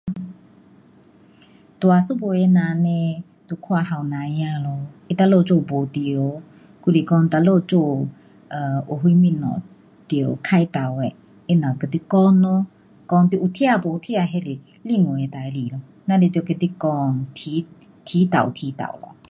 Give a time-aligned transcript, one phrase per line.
[1.79, 4.79] 大一辈的人呢就看年轻儿咯，
[5.15, 6.17] 他那里做没对，
[6.83, 7.87] 还是讲那里做
[8.49, 9.61] um 有什东西
[10.07, 11.13] 得开导的，
[11.47, 12.65] 他只跟你讲咯，
[13.07, 15.81] 讲你有听没听那是另外的事情咯。
[16.07, 17.67] 只是得跟你讲，提，
[18.03, 19.15] 提导提导咯。